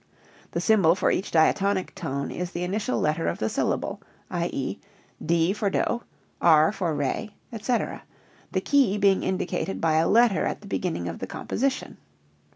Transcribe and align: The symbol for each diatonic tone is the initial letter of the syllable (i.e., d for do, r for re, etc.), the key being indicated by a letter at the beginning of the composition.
The 0.53 0.59
symbol 0.59 0.95
for 0.95 1.11
each 1.11 1.29
diatonic 1.29 1.93
tone 1.93 2.31
is 2.31 2.49
the 2.49 2.63
initial 2.63 2.99
letter 2.99 3.27
of 3.27 3.37
the 3.37 3.49
syllable 3.49 4.01
(i.e., 4.31 4.79
d 5.23 5.53
for 5.53 5.69
do, 5.69 6.01
r 6.41 6.71
for 6.71 6.95
re, 6.95 7.35
etc.), 7.53 8.01
the 8.51 8.61
key 8.61 8.97
being 8.97 9.21
indicated 9.21 9.79
by 9.79 9.97
a 9.97 10.09
letter 10.09 10.43
at 10.43 10.61
the 10.61 10.67
beginning 10.67 11.07
of 11.07 11.19
the 11.19 11.27
composition. 11.27 11.97